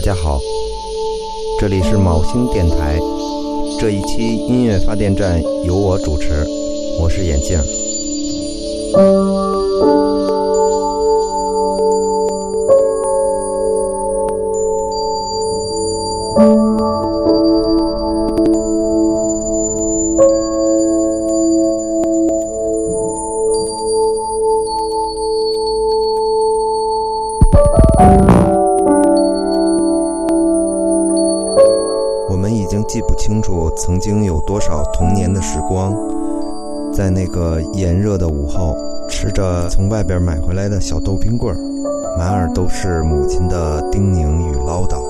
[0.00, 0.40] 大家好，
[1.60, 2.98] 这里是卯星电台。
[3.78, 6.42] 这一期音乐发电站由我主持，
[6.98, 7.58] 我是眼镜。
[38.50, 38.76] 后，
[39.08, 41.58] 吃着从外边买回来的小豆冰棍儿，
[42.18, 45.09] 满耳都是母亲的叮咛与唠叨。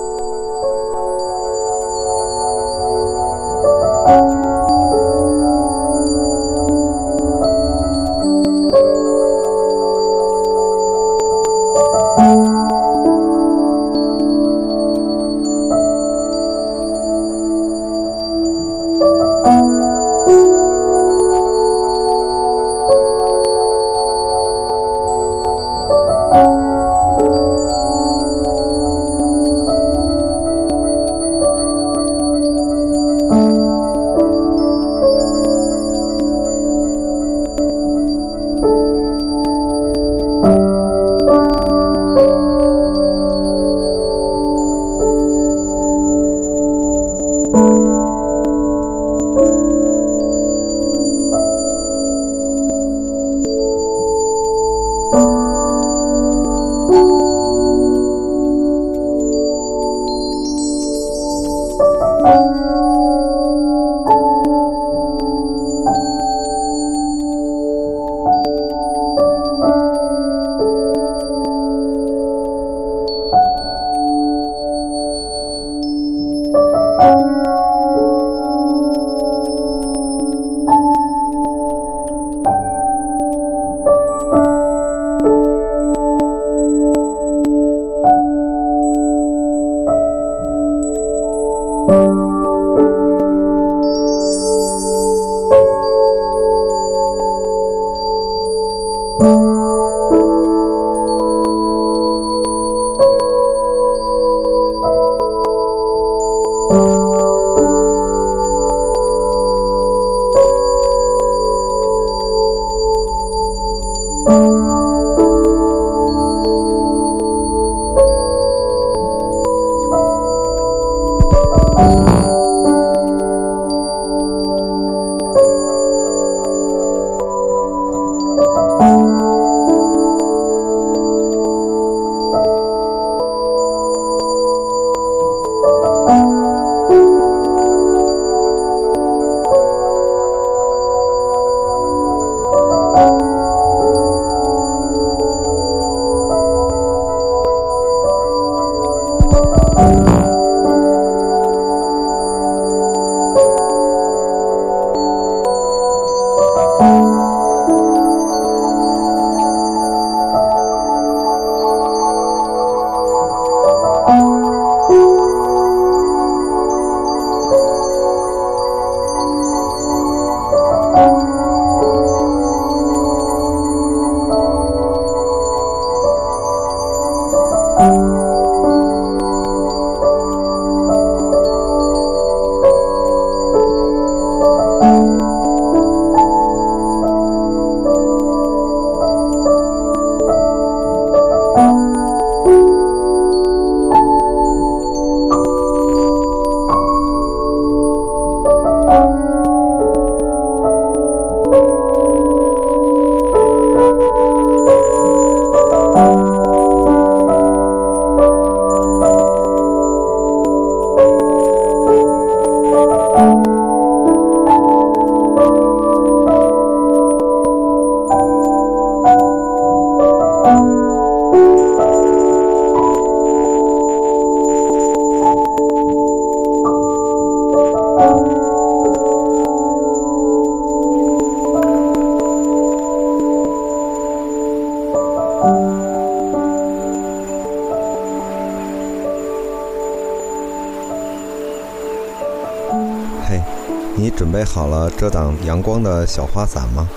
[244.53, 246.89] 好了遮挡阳光的小花伞吗？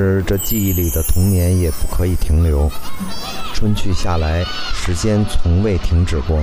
[0.00, 2.70] 是这记忆里的童年，也不可以停留。
[3.52, 4.42] 春去夏来，
[4.72, 6.42] 时间从未停止过。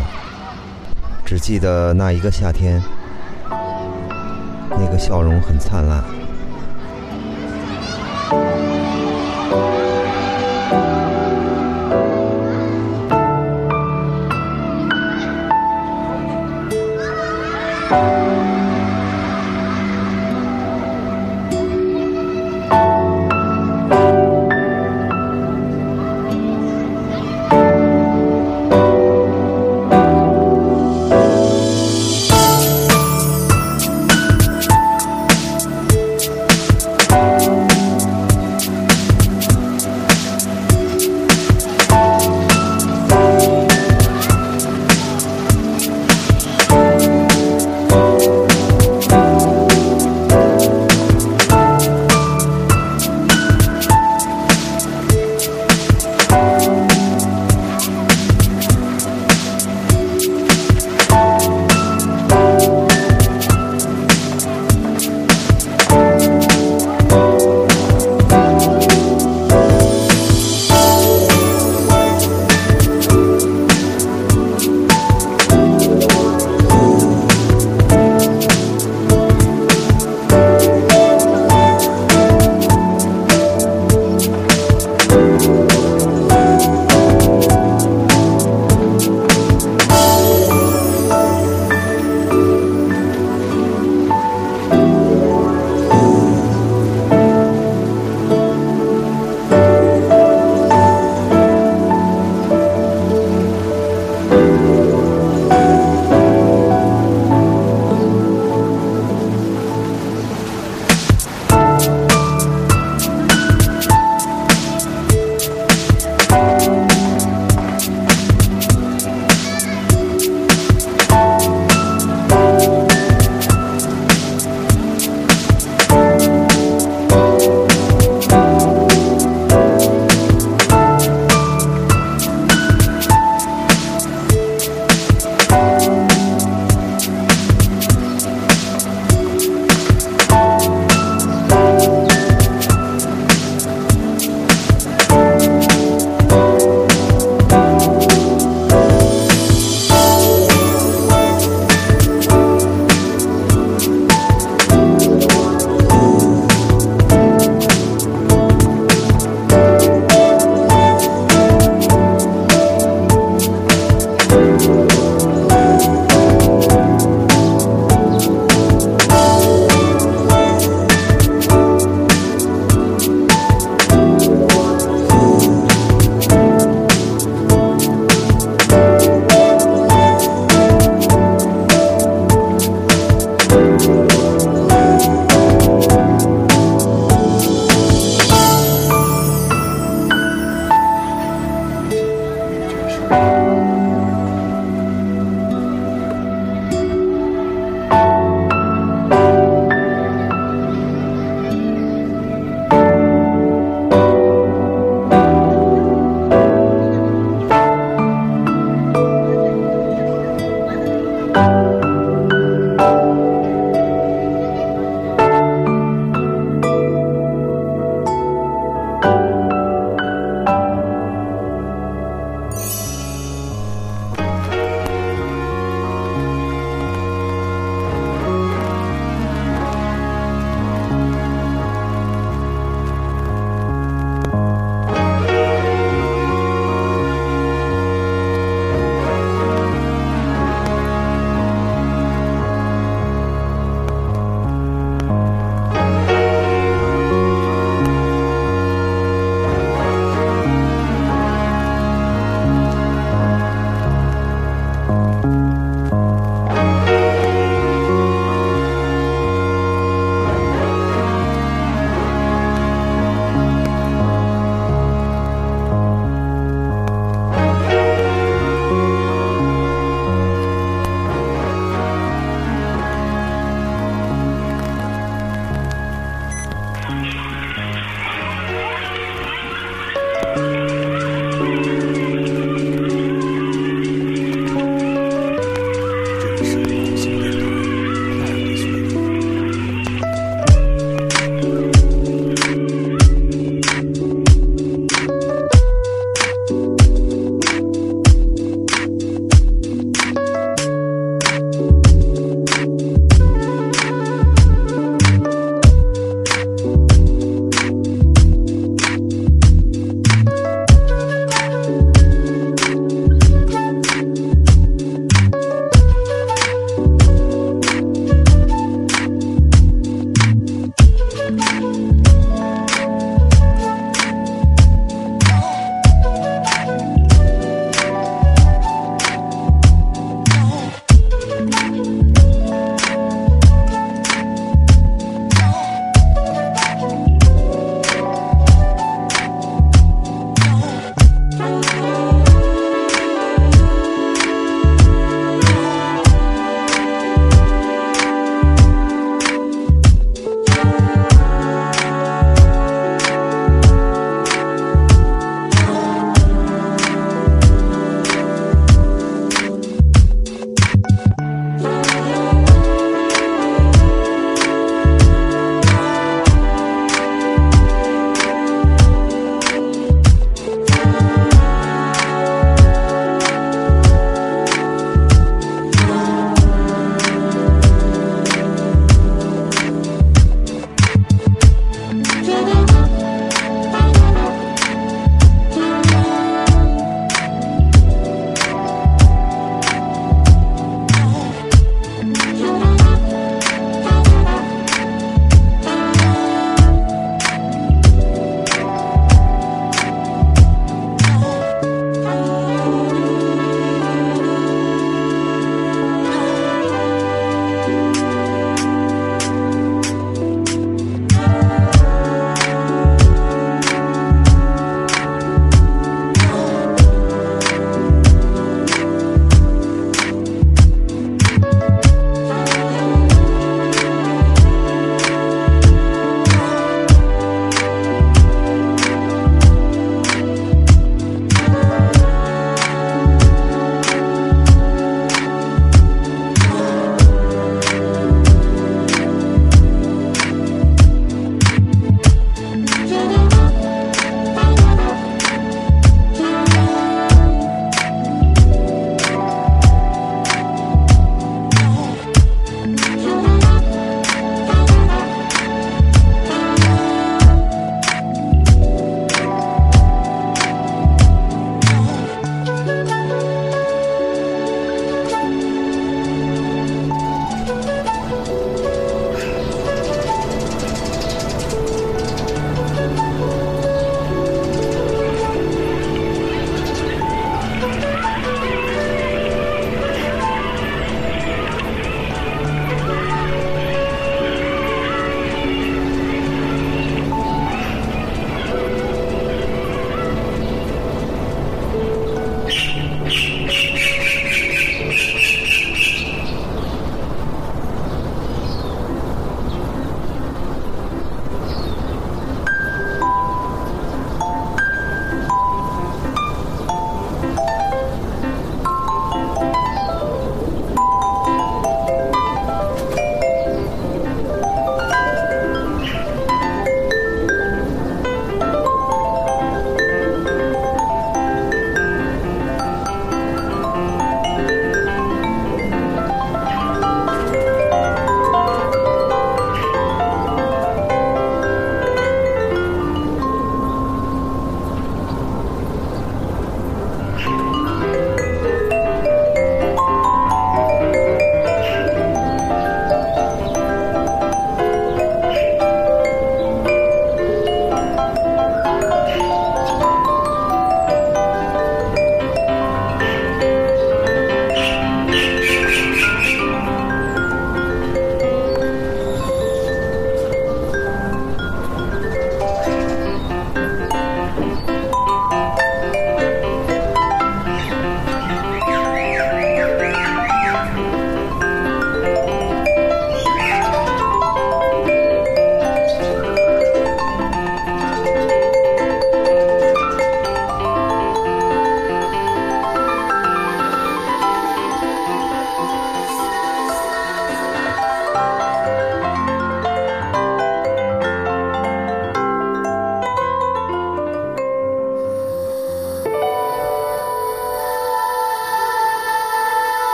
[1.26, 2.80] 只记得那一个夏天，
[3.50, 6.04] 那个笑容很灿烂。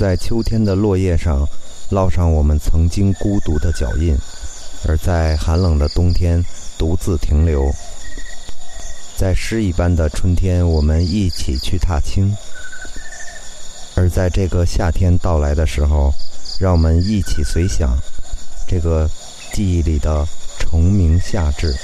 [0.00, 1.46] 在秋天的落叶上
[1.90, 4.16] 烙上我们曾经孤独的脚印，
[4.88, 6.42] 而在寒冷的冬天
[6.78, 7.70] 独自停留。
[9.14, 12.34] 在诗一般的春天，我们一起去踏青；
[13.94, 16.10] 而在这个夏天到来的时候，
[16.58, 17.94] 让我们一起随想
[18.66, 19.06] 这个
[19.52, 20.26] 记忆里的
[20.58, 21.76] 虫鸣夏至。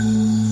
[0.00, 0.49] Mm-hmm.